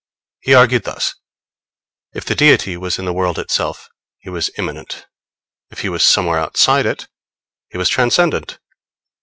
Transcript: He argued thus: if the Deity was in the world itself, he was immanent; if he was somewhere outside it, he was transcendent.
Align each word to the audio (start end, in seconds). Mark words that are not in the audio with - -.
He 0.41 0.55
argued 0.55 0.85
thus: 0.85 1.13
if 2.15 2.25
the 2.25 2.33
Deity 2.33 2.75
was 2.75 2.97
in 2.97 3.05
the 3.05 3.13
world 3.13 3.37
itself, 3.37 3.87
he 4.17 4.31
was 4.31 4.49
immanent; 4.57 5.05
if 5.69 5.81
he 5.81 5.89
was 5.89 6.01
somewhere 6.03 6.39
outside 6.39 6.87
it, 6.87 7.07
he 7.69 7.77
was 7.77 7.87
transcendent. 7.87 8.57